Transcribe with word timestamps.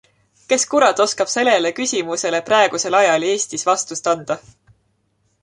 Kes 0.51 0.63
kurat 0.69 1.01
oskab 1.03 1.29
sellele 1.33 1.71
küsimusele 1.81 2.41
praegusel 2.49 2.99
ajal 3.03 3.27
Eestis 3.29 3.69
vastust 3.71 4.13
anda. 4.15 4.41